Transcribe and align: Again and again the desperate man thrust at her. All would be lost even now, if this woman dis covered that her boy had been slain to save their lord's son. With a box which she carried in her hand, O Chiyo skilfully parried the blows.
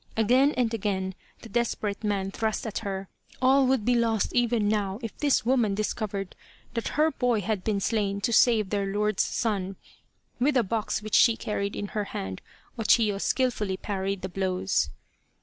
Again 0.17 0.51
and 0.57 0.73
again 0.73 1.13
the 1.43 1.49
desperate 1.49 2.03
man 2.03 2.31
thrust 2.31 2.65
at 2.65 2.79
her. 2.79 3.07
All 3.39 3.67
would 3.67 3.85
be 3.85 3.93
lost 3.93 4.33
even 4.33 4.67
now, 4.67 4.97
if 5.03 5.15
this 5.19 5.45
woman 5.45 5.75
dis 5.75 5.93
covered 5.93 6.35
that 6.73 6.97
her 6.97 7.11
boy 7.11 7.41
had 7.41 7.63
been 7.63 7.79
slain 7.79 8.19
to 8.21 8.33
save 8.33 8.71
their 8.71 8.91
lord's 8.91 9.21
son. 9.21 9.75
With 10.39 10.57
a 10.57 10.63
box 10.63 11.03
which 11.03 11.13
she 11.13 11.37
carried 11.37 11.75
in 11.75 11.89
her 11.89 12.05
hand, 12.05 12.41
O 12.79 12.81
Chiyo 12.81 13.21
skilfully 13.21 13.77
parried 13.77 14.23
the 14.23 14.27
blows. 14.29 14.89